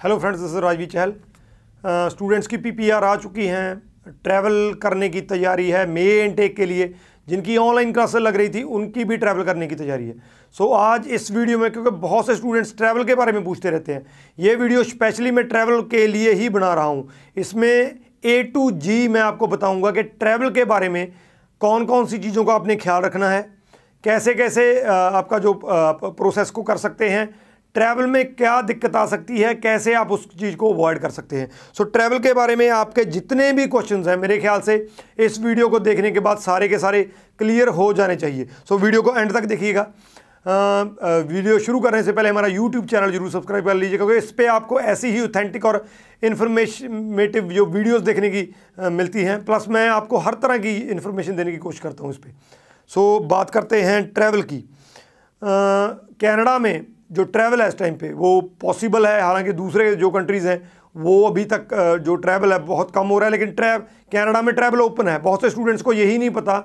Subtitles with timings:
[0.00, 1.12] Hello friends this Rajvi Chahal
[1.84, 6.86] students की PPR आ चुकी हैं। ट्रैवल करने की तैयारी है मे इनटेक के लिए।
[7.28, 10.14] जिनकी ऑनलाइन क्लासेस लग रही थी उनकी भी ट्रैवल करने की तैयारी है।
[10.54, 13.70] सो so, आज इस वीडियो में क्योंकि बहुत से स्टूडेंट्स ट्रैवल के बारे में पूछते
[13.70, 14.06] रहते हैं
[14.38, 17.68] ये वीडियो स्पेशली मैं ट्रैवल के लिए ही बना रहा हूँ। इसमें
[18.24, 21.06] ए टू जी मैं आपको बताऊँगा कि ट्रैवल के बारे में
[21.60, 23.42] कौन कौन सी चीज़ों का आपने ख्याल रखना है।
[24.04, 27.28] कैसे कैसे आपका जो प्रोसेस को कर सकते हैं।
[27.74, 29.54] ट्रैवल में क्या दिक्कत आ सकती है?
[29.56, 31.48] कैसे आप उस चीज़ को अवॉइड कर सकते हैं?
[31.74, 34.86] सो so, ट्रैवल के बारे में आपके जितने भी क्वेश्चंस हैं मेरे ख्याल से
[35.18, 37.02] इस वीडियो को देखने के बाद सारे के सारे
[37.38, 39.86] क्लियर हो जाने चाहिए। सो so, वीडियो को एंड तक देखिएगा।
[40.46, 44.46] वीडियो शुरू करने से पहले हमारा यूट्यूब चैनल ज़रूर सब्सक्राइब कर लीजिए क्योंकि इस पर
[44.48, 45.84] आपको ऐसी ही ऑथेंटिक और
[46.22, 48.42] इन्फॉर्मेटिव जो वीडियोज़ देखने की
[48.80, 52.10] आ, मिलती हैं। प्लस मैं आपको हर तरह की इन्फॉर्मेशन देने की कोशिश करता हूँ
[52.10, 52.32] इस पर
[52.90, 54.64] सो so, बात करते हैं ट्रैवल की।
[55.42, 60.48] कनाडा में जो ट्रैवल है इस टाइम पे, वो पॉसिबल है, हालाँकि दूसरे जो कंट्रीज़
[60.48, 60.60] हैं,
[60.96, 61.68] वो अभी तक
[62.04, 63.80] जो ट्रैवल है, बहुत कम हो रहा है, लेकिन ट्रैव
[64.12, 66.58] कनाडा में ट्रैवल ओपन है। बहुत से स्टूडेंट्स को यही नहीं पता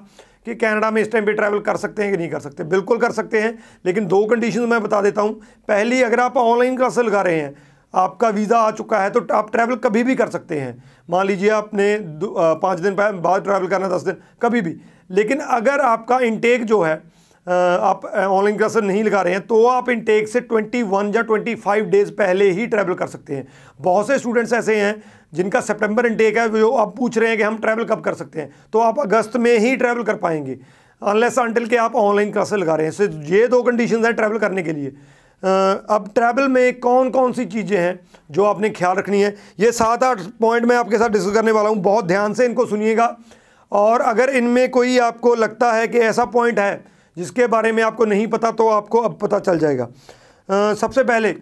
[0.46, 2.98] कि कनाडा में इस टाइम पे ट्रैवल कर सकते हैं कि नहीं कर सकते। बिल्कुल
[2.98, 5.34] कर सकते हैं, लेकिन दो कंडीशन मैं बता देता हूँ।
[5.68, 7.56] पहली, अगर आप ऑनलाइन क्लास लगा रहे हैं,
[7.94, 11.50] आपका वीज़ा आ चुका है तो आप ट्रैवल कभी भी कर सकते हैं। मान लीजिए
[11.52, 11.98] आपने
[12.62, 14.76] पाँच दिन बाद ट्रैवल करना, दस दिन, कभी भी।
[15.10, 17.02] लेकिन अगर आपका इनटेक जो है
[17.48, 22.12] आप ऑनलाइन क्लासेस नहीं लगा रहे हैं तो आप इनटेक से 21 या 25 डेज़
[22.14, 23.48] पहले ही ट्रैवल कर सकते हैं।
[23.80, 24.96] बहुत से स्टूडेंट्स ऐसे हैं,
[25.34, 28.40] जिनका सितंबर इनटेक है, जो आप पूछ रहे हैं कि हम ट्रैवल कब कर सकते
[28.40, 30.58] हैं तो आप अगस्त में ही ट्रैवल कर पाएँगे
[31.02, 34.38] अनलेस अनटिल के आप ऑनलाइन क्लासेस लगा रहे हैं। सो ये दो कंडीशन हैं ट्रैवल
[34.40, 34.88] करने के लिए।
[35.44, 38.00] अब ट्रैवल में कौन कौन सी चीज़ें हैं
[38.32, 39.36] जो आपने ख्याल रखनी है?
[39.60, 42.66] ये सात आठ पॉइंट मैं आपके साथ डिस्कस करने वाला हूँ। बहुत ध्यान से इनको
[42.66, 43.16] सुनिएगा।
[43.72, 48.06] और अगर इनमें कोई आपको लगता है कि ऐसा पॉइंट है जिसके बारे में आपको
[48.06, 49.88] नहीं पता तो आपको अब पता चल जाएगा।
[50.50, 51.36] आ, सबसे पहले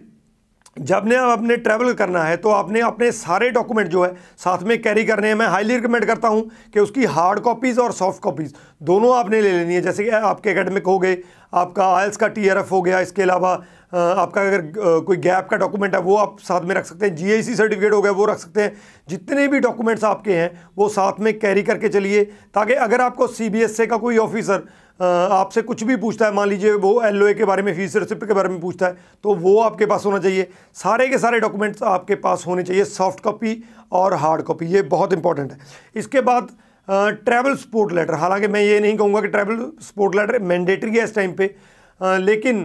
[0.80, 4.80] जब ने आपने ट्रैवल करना है तो आपने अपने सारे डॉक्यूमेंट जो है साथ में
[4.82, 6.42] कैरी करने हैं। मैं हाईली रिकमेंड करता हूँ
[6.74, 10.50] कि उसकी हार्ड कॉपीज़ और सॉफ्ट कॉपीज़ दोनों आपने ले लेनी है। जैसे कि आपके
[10.50, 11.16] एकेडमिक हो गए,
[11.54, 13.52] आपका आयल्स का टीआरएफ हो गया, इसके अलावा
[13.92, 14.62] आपका अगर
[15.00, 18.00] कोई गैप का डॉक्यूमेंट है, वो आप साथ में रख सकते हैं। जीआईसी सर्टिफिकेट हो
[18.02, 18.72] गया, वो रख सकते हैं।
[19.08, 23.86] जितने भी डॉक्यूमेंट्स आपके हैं, वो साथ में कैरी करके चलिए, ताकि अगर आपको सी
[23.86, 24.66] का कोई ऑफिसर
[25.00, 28.34] आपसे कुछ भी पूछता है, मान लीजिए वो एलओए के बारे में फ़ीस रिसिप्ट के
[28.34, 32.14] बारे में पूछता है तो वो आपके पास होना चाहिए। सारे के सारे डॉक्यूमेंट्स आपके
[32.16, 33.62] पास होने चाहिए सॉफ्ट कॉपी
[33.92, 35.58] और हार्ड कॉपी ये बहुत इंपॉर्टेंट है।
[35.96, 36.48] इसके बाद
[36.88, 41.14] ट्रैवल सपोर्ट लेटर हालाँकि मैं ये नहीं कहूँगा कि ट्रैवल सपोर्ट लेटर मैंडेटरी है इस
[41.14, 41.54] टाइम पे।
[42.00, 42.64] लेकिन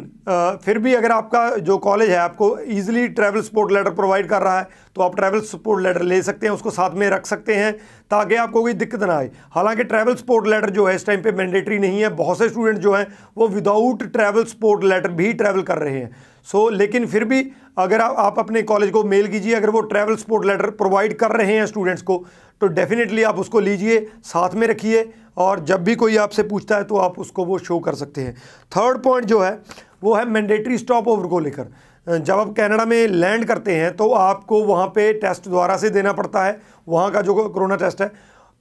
[0.64, 4.60] फिर भी अगर आपका जो कॉलेज है, आपको easily travel support letter provide कर रहा
[4.60, 7.72] है तो आप ट्रैवल सपोर्ट लेटर ले सकते हैं, उसको साथ में रख सकते हैं,
[8.12, 11.32] ताकि आपको कोई दिक्कत ना आए। हालाँकि ट्रैवल सपोर्ट लेटर जो है इस टाइम पे
[11.34, 13.08] मैंडेटरी नहीं है। बहुत से स्टूडेंट जो हैं,
[13.38, 16.12] वो विदाउट ट्रैवल सपोर्ट लेटर भी ट्रैवल कर रहे हैं।
[16.44, 17.42] सो so, लेकिन फिर भी
[17.78, 21.32] अगर आप, आप अपने कॉलेज को मेल कीजिए अगर वो ट्रैवल सपोर्ट लेटर प्रोवाइड कर
[21.32, 22.24] रहे हैं स्टूडेंट्स को
[22.62, 26.84] तो डेफिनेटली आप उसको लीजिए साथ में रखिए और जब भी कोई आपसे पूछता है
[26.84, 28.36] तो आप उसको वो शो कर सकते हैं।
[28.72, 29.60] थर्ड पॉइंट जो है
[30.04, 31.68] वो है मैंडेटरी स्टॉप ओवर को लेकर।
[32.08, 36.14] जब आप कनाडा में लैंड करते हैं तो आपको वहाँ पे टेस्ट दोबारा से देना
[36.14, 38.12] पड़ता है। वहाँ का जो कोरोना टेस्ट है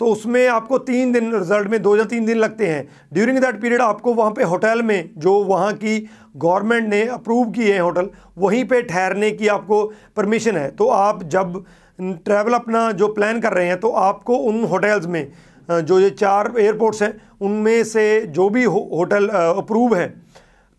[0.00, 3.60] तो उसमें आपको तीन दिन रिज़ल्ट में दो या तीन दिन लगते हैं। ड्यूरिंग दैट
[3.60, 5.98] पीरियड आपको वहाँ पे होटल में जो वहाँ की
[6.36, 8.08] गवर्नमेंट ने अप्रूव किए हैं होटल
[8.38, 9.84] वहीं पे ठहरने की आपको
[10.16, 11.62] परमिशन है। तो आप जब
[11.98, 15.26] ट्रैवल अपना जो प्लान कर रहे हैं तो आपको उन होटल्स में
[15.69, 20.06] जो ये चार एयरपोर्ट्स हैं उनमें से जो भी हो, होटल अप्रूव है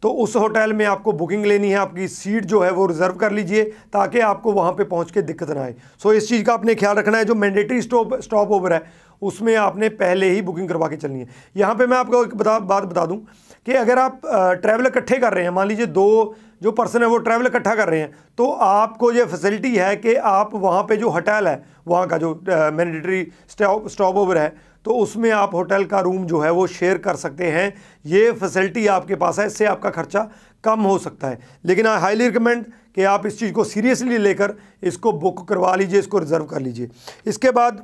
[0.04, 3.32] तो उस होटल में आपको बुकिंग लेनी है। आपकी सीट जो है वो रिज़र्व कर
[3.32, 3.64] लीजिए
[3.94, 6.76] ताकि आपको वहाँ पे पहुँच के दिक्कत ना आए। सो so, इस चीज़ का आपने
[6.76, 8.82] ख्याल रखना है जो मैंडेटरी स्टॉप स्टॉप ओवर है
[9.22, 12.60] उसमें आपने पहले ही बुकिंग करवा के चलनी है। यहाँ पे मैं आपको एक बता,
[12.60, 13.18] बात बता दूँ
[13.66, 14.22] कि अगर आप
[14.62, 17.90] ट्रैवल इकट्ठे कर रहे हैं, मान लीजिए दो, जो पर्सन है वो ट्रैवल इकट्ठा कर
[17.90, 22.08] रहे हैं तो आपको ये फैसिलिटी है कि आप वहाँ पे जो होटल है, वहाँ
[22.08, 24.54] का जो मैंडेटरी स्टॉप ओवर है
[24.86, 27.74] तो उसमें आप होटल का रूम जो है वो शेयर कर सकते हैं।
[28.06, 30.30] ये फैसिलिटी आपके पास है, इससे आपका खर्चा
[30.64, 32.66] कम हो सकता है। लेकिन आई हाईली रिकमेंड
[32.96, 34.54] कि आप इस चीज़ को सीरियसली लेकर
[34.84, 36.90] इसको बुक करवा लीजिए, इसको रिज़र्व कर लीजिए।
[37.26, 37.84] इसके बाद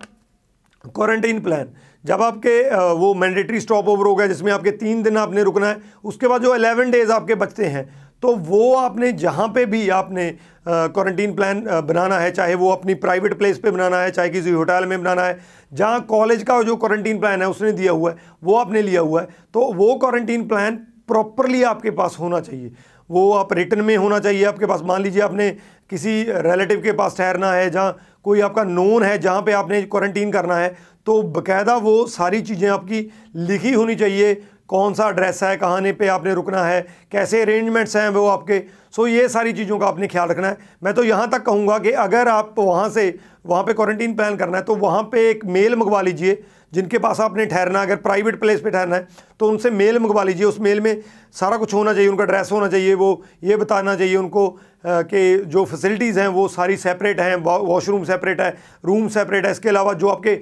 [0.87, 1.67] क्वारंटीन प्लान।
[2.03, 2.61] जब आपके
[2.95, 6.41] वो मैंडेटरी स्टॉप ओवर हो गया, जिसमें आपके तीन दिन आपने रुकना है, उसके बाद
[6.41, 7.87] जो अलेवन डेज़ आपके बचते हैं
[8.23, 10.29] तो वो आपने जहाँ पे भी आपने
[10.67, 14.85] क्वारंटीन प्लान बनाना है, चाहे वो अपनी प्राइवेट प्लेस पे बनाना है, चाहे किसी होटल
[14.85, 15.37] में बनाना है,
[15.71, 19.21] जहाँ कॉलेज का जो क्वारंटीन प्लान है, उसने दिया हुआ है, वो आपने लिया हुआ
[19.21, 20.75] है तो वो क्वारंटीन प्लान
[21.07, 22.71] प्रॉपरली आपके पास होना चाहिए।
[23.09, 25.49] वो आप रिटर्न में होना चाहिए, आपके पास, मान लीजिए आपने
[25.89, 30.31] किसी रिलेटिव के पास ठहरना है, जहाँ कोई आपका नोन है जहाँ पे आपने क्वारंटीन
[30.31, 30.75] करना है
[31.07, 32.99] तो बकायदा वो सारी चीज़ें आपकी
[33.37, 34.33] लिखी होनी चाहिए,
[34.67, 36.81] कौन सा एड्रेस है, कहाने पे आपने रुकना है,
[37.11, 38.59] कैसे अरेंजमेंट्स हैं वो आपके।
[38.95, 41.91] सो ये सारी चीज़ों का आपने ख्याल रखना है। मैं तो यहाँ तक कहूँगा कि
[41.91, 45.75] अगर आप वहाँ से, वहाँ पे क्वारंटीन प्लान करना है तो वहाँ पे एक मेल
[45.75, 46.43] मंगवा लीजिए
[46.75, 49.07] जिनके पास आपने ठहरना, अगर प्राइवेट प्लेस पे ठहरना है
[49.39, 51.01] तो उनसे मेल मंगवा लीजिए। उस मेल में
[51.33, 54.47] सारा कुछ होना चाहिए, उनका ड्रेस होना चाहिए, वो ये बताना चाहिए उनको
[54.85, 58.53] कि जो फैसिलिटीज़ हैं, वो सारी सेपरेट हैं वॉशरूम सेपरेट है
[58.85, 60.35] रूम सेपरेट है। इसके अलावा जो आपके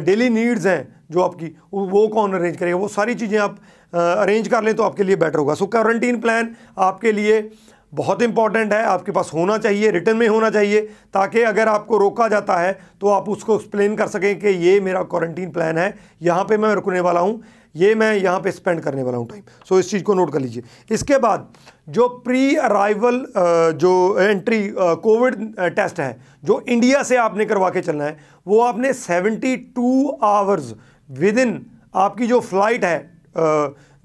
[0.00, 2.76] डेली नीड्स हैं, जो आपकी, वो कौन अरेंज करेगा?
[2.76, 3.58] वो सारी चीज़ें आप
[3.92, 7.40] अरेंज कर लें तो आपके लिए बेटर होगा। सो क्वारंटीन प्लान आपके लिए
[7.92, 10.80] बहुत इंपॉर्टेंट है, आपके पास होना चाहिए रिटर्न में होना चाहिए,
[11.14, 15.02] ताकि अगर आपको रोका जाता है तो आप उसको एक्सप्लेन कर सकें कि ये मेरा
[15.04, 17.40] क्वारंटीन प्लान है, यहाँ पे मैं रुकने वाला हूँ,
[17.74, 20.40] ये मैं यहाँ पे स्पेंड करने वाला हूँ टाइम सो इस चीज़ को नोट कर
[20.40, 20.62] लीजिए.
[20.90, 21.48] इसके बाद,
[21.88, 23.24] जो प्री अराइवल
[23.76, 28.92] जो एंट्री कोविड टेस्ट है, जो इंडिया से आपने करवा के चलना है, वो आपने
[28.94, 30.74] 72 आवर्स
[31.08, 31.60] विद इन
[31.96, 32.98] आपकी जो फ़्लाइट है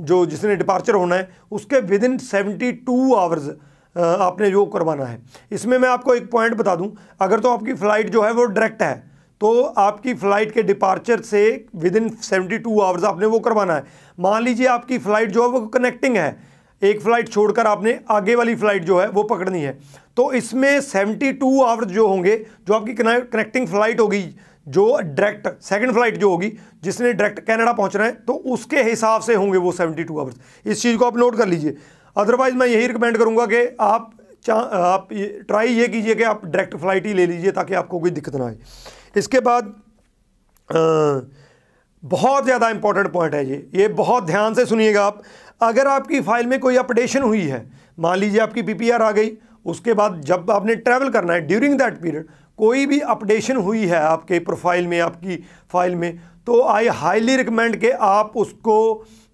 [0.02, 3.50] जो जिसने डिपार्चर होना है, उसके within seventy two hours
[3.96, 5.20] आपने जो करवाना है।
[5.52, 6.92] इसमें मैं आपको एक पॉइंट बता दूँ।
[7.22, 9.12] अगर तो आपकी फ़्लाइट जो है वो डायरेक्ट है
[9.42, 11.44] तो आपकी फ़्लाइट के डिपार्चर से
[11.76, 13.84] within seventy two hours आपने वो करवाना है।
[14.18, 18.56] मान लीजिए आपकी फ़्लाइट जो है वो कनेक्टिंग है। एक फ़्लाइट छोड़कर आपने आगे वाली
[18.56, 19.78] फ़्लाइट जो है वो पकड़नी है।
[20.18, 22.36] तो इसमें सेवेंटी टू आवर्स जो होंगे,
[22.68, 24.24] जो आपकी कनेक्टिंग फ़्लाइट होगी,
[24.68, 26.52] जो डायरेक्ट सेकंड फ़्लाइट जो होगी,
[26.84, 30.36] जिसने डायरेक्ट कनाडा पहुँचना है तो उसके हिसाब से होंगे वो 72 टू आवर्स
[30.66, 31.76] इस चीज़ को आप नोट कर लीजिए।
[32.16, 34.12] अदरवाइज़ मैं यही रिकमेंड करूँगा कि आप
[34.50, 35.08] आप
[35.48, 38.46] ट्राई ये कीजिए कि आप डायरेक्ट फ़्लाइट ही ले लीजिए ताकि आपको कोई दिक्कत ना
[38.46, 38.58] आए।
[39.18, 39.74] इसके बाद
[40.70, 41.22] आ,
[42.04, 45.22] बहुत ज़्यादा इंपॉर्टेंट पॉइंट है ये। ये बहुत ध्यान से सुनिएगा आप।
[45.62, 47.66] अगर आपकी फ़ाइल में कोई अपडेशन हुई है
[48.00, 49.32] मान लीजिए आपकी पीपीआर आ गई
[49.66, 52.28] उसके बाद जब आपने ट्रैवल करना है ड्यूरिंग दैट पीरियड
[52.60, 55.36] कोई भी अपडेशन हुई है आपके प्रोफ़ाइल में आपकी
[55.74, 56.18] फ़ाइल में
[56.48, 58.78] तो आई हाईली रिकमेंड कि आप उसको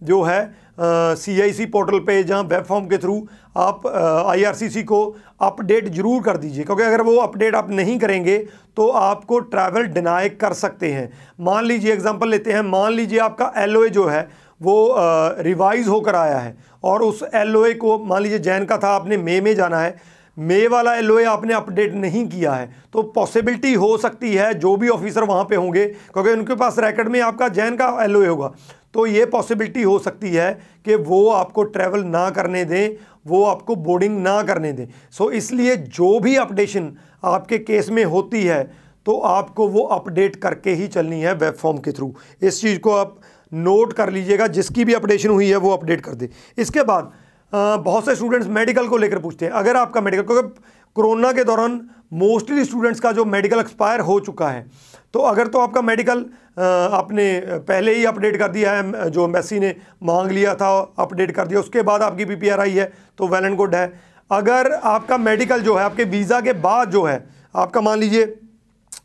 [0.03, 0.39] जो है
[0.79, 3.15] सी आई सी पोर्टल पे जहाँ वेब फॉर्म के थ्रू
[3.57, 4.99] आप आई आर सी सी को
[5.41, 8.37] अपडेट ज़रूर कर दीजिए। क्योंकि अगर वो अपडेट आप नहीं करेंगे
[8.77, 11.09] तो आपको ट्रैवल डिनाई कर सकते हैं।
[11.41, 14.27] मान लीजिए एग्जांपल लेते हैं। मान लीजिए आपका एलओए जो है,
[14.61, 14.95] वो
[15.39, 19.39] रिवाइज होकर आया है। और उस एलओए को, मान लीजिए जैन का था, आपने मे
[19.41, 19.95] में जाना है।
[20.37, 24.89] मे वाला एल आपने अपडेट नहीं किया है। तो पॉसिबिलिटी हो सकती है, जो भी
[24.89, 28.51] ऑफिसर वहाँ पे होंगे, क्योंकि उनके पास रैकेट में आपका जैन का एलओए होगा।
[28.93, 30.51] तो ये पॉसिबिलिटी हो सकती है
[30.85, 32.95] कि वो आपको ट्रैवल ना करने दें
[33.27, 36.91] वो आपको बोर्डिंग ना करने दें। सो so, इसलिए जो भी अपडेशन
[37.23, 38.63] आपके केस में होती है
[39.05, 42.91] तो आपको वो अपडेट करके ही चलनी है वेब फॉर्म के थ्रू इस चीज़ को
[42.91, 43.19] आप
[43.51, 46.27] नोट कर लीजिएगा जिसकी भी अपडेशन हुई है वो अपडेट कर दें।
[46.57, 47.11] इसके बाद
[47.53, 50.61] बहुत से स्टूडेंट्स मेडिकल को लेकर पूछते हैं। अगर आपका मेडिकल क्योंकि
[50.95, 51.81] कोरोना के दौरान
[52.13, 54.65] मोस्टली स्टूडेंट्स का जो मेडिकल एक्सपायर हो चुका है
[55.13, 56.25] तो अगर तो आपका मेडिकल
[56.59, 57.27] आपने
[57.67, 60.69] पहले ही अपडेट कर दिया है जो एम्बेसी ने मांग लिया था
[60.99, 63.91] अपडेट कर दिया, उसके बाद आपकी पी आई है तो वेल एंड गुड है।
[64.31, 67.23] अगर आपका मेडिकल जो है, आपके वीज़ा के बाद जो है,
[67.55, 68.25] आपका मान लीजिए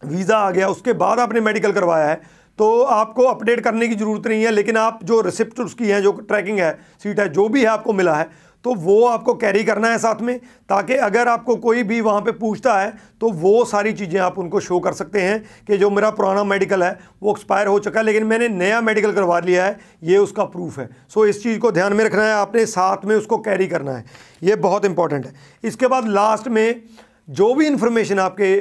[0.07, 2.21] वीज़ा आ गया, उसके बाद आपने मेडिकल करवाया है
[2.59, 6.13] तो आपको अपडेट करने की ज़रूरत नहीं है, लेकिन आप जो रिसिप्ट उसकी है, जो
[6.13, 6.73] ट्रैकिंग है
[7.03, 10.21] सीट है, जो भी है आपको मिला है तो वो आपको कैरी करना है साथ
[10.23, 14.39] में, ताकि अगर आपको कोई भी वहाँ पे पूछता है तो वो सारी चीज़ें आप
[14.39, 18.01] उनको शो कर सकते हैं कि जो मेरा पुराना मेडिकल है, वो एक्सपायर हो चुका
[18.01, 21.59] है, लेकिन मैंने नया मेडिकल करवा लिया है, ये उसका प्रूफ है। सो इस चीज़
[21.59, 24.05] को ध्यान में रखना है, आपने साथ में उसको कैरी करना है,
[24.43, 25.35] ये बहुत इंपॉर्टेंट है।
[25.65, 26.83] इसके बाद लास्ट में,
[27.31, 28.61] जो भी इंफॉर्मेशन आपके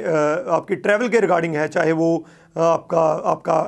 [0.52, 2.24] आपकी ट्रैवल के रिगार्डिंग है, चाहे वो
[2.56, 3.60] आपका आपका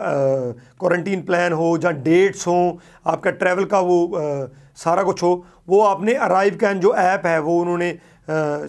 [0.80, 2.72] क्वारंटीन प्लान हो या डेट्स हों
[3.06, 7.38] आपका ट्रैवल का वो आ, सारा कुछ हो वो आपने अराइव कैन जो ऐप है
[7.40, 7.98] वो उन्होंने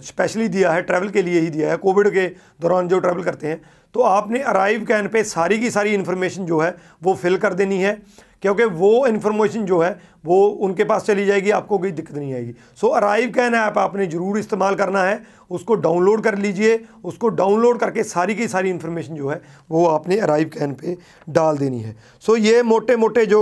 [0.02, 2.26] स्पेशली दिया है ट्रैवल के लिए ही दिया है कोविड के
[2.60, 3.60] दौरान जो ट्रैवल करते हैं
[3.94, 7.78] तो आपने अराइव कैन पे सारी की सारी इन्फॉर्मेशन जो है वो फिल कर देनी
[7.82, 7.96] है।
[8.42, 9.90] क्योंकि वो इन्फॉर्मेशन जो है
[10.26, 14.06] वो उनके पास चली जाएगी आपको कोई दिक्कत नहीं आएगी। सो अराइव कैन ऐप आपने
[14.06, 19.14] ज़रूर इस्तेमाल करना है उसको डाउनलोड कर लीजिए उसको डाउनलोड करके सारी की सारी इन्फॉर्मेशन
[19.14, 19.40] जो है
[19.70, 20.96] वो आपने अराइव कैन पे
[21.28, 23.40] डाल देनी है। सो so, ये मोटे मोटे जो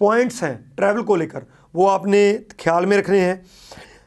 [0.00, 3.42] पॉइंट्स हैं ट्रैवल को लेकर वो आपने ख्याल में रखने हैं।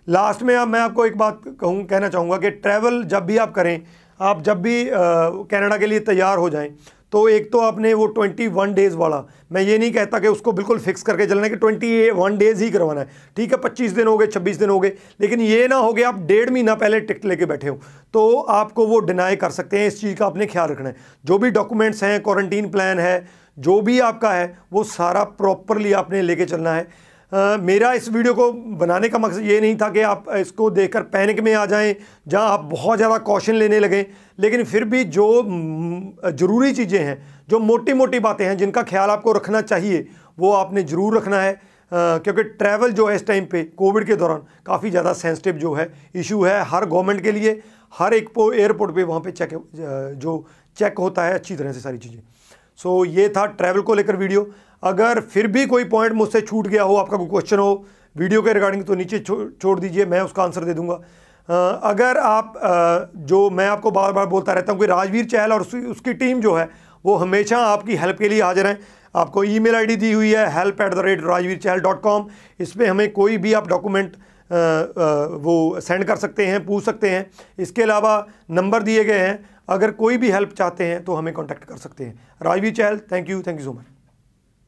[0.08, 3.54] लास्ट में अब मैं आपको एक बात कहूँ कहना चाहूँगा कि ट्रैवल जब भी आप
[3.56, 3.80] करें
[4.20, 6.70] आप जब भी कनाडा के लिए तैयार हो जाएँ
[7.14, 9.18] तो एक तो आपने वो ट्वेंटी वन डेज़ वाला,
[9.52, 12.64] मैं ये नहीं कहता कि उसको बिल्कुल फिक्स करके चलना है कि ट्वेंटी वन डेज़
[12.64, 14.92] ही करवाना है। ठीक है, पच्चीस दिन हो गए, छब्बीस दिन हो गए,
[15.22, 17.80] लेकिन ये ना हो गया आप डेढ़ महीना पहले टिकट लेके बैठे हो
[18.14, 21.38] तो आपको वो डिनाई कर सकते हैं, इस चीज़ का आपने ख्याल रखना है। जो
[21.38, 23.26] भी डॉक्यूमेंट्स हैं क्वारंटीन प्लान है,
[23.58, 26.88] जो भी आपका है, वो सारा प्रॉपरली आपने लेके चलना है।
[27.34, 31.04] आ, मेरा इस वीडियो को बनाने का मकसद ये नहीं था कि आप इसको देखकर
[31.10, 31.96] पैनिक में आ जाएँ
[32.28, 34.04] जहाँ आप बहुत ज़्यादा कॉशन लेने लगें।
[34.40, 35.26] लेकिन फिर भी जो
[36.32, 37.18] ज़रूरी चीज़ें हैं
[37.50, 40.06] जो मोटी मोटी बातें हैं जिनका ख्याल आपको रखना चाहिए
[40.38, 41.62] वो आपने ज़रूर रखना है।
[41.92, 45.92] क्योंकि ट्रैवल जो है इस टाइम पे कोविड के दौरान काफ़ी ज़्यादा सेंसिटिव जो है
[46.16, 47.62] इशू है हर गवर्नमेंट के लिए।
[47.94, 49.50] हर एक एयरपोर्ट पे वहाँ पे चेक
[50.18, 50.46] जो
[50.78, 52.22] चेक होता है अच्छी तरह से सारी चीज़ें।
[52.80, 54.48] सो ये था ट्रैवल को लेकर वीडियो
[54.84, 58.54] अगर फिर भी कोई पॉइंट मुझसे छूट गया हो आपका कोई क्वेश्चन हो वीडियो के
[58.54, 61.00] रिगार्डिंग तो नीचे छो, छोड़ दीजिए मैं उसका आंसर दे दूँगा.
[61.84, 62.54] अगर आप
[63.28, 66.42] जो मैं आपको बार बार बोलता रहता हूँ कि राजवीर चहल और उसकी उसकी टीम
[66.42, 66.70] जो है
[67.06, 68.80] वो हमेशा आपकी हेल्प के लिए हाजिर हैं.
[69.16, 72.28] आपको ईमेल आईडी दी हुई है help at the rate Rajveer Chahal dot com
[72.60, 74.16] इस पर हमें कोई भी आप डॉक्यूमेंट
[74.54, 77.30] वो सेंड कर सकते हैं, पूछ सकते हैं।
[77.60, 81.64] इसके अलावा नंबर दिए गए हैं। अगर कोई भी हेल्प चाहते हैं तो हमें कॉन्टैक्ट
[81.64, 83.86] कर सकते हैं। Rajveer Chahal thank you thank you so much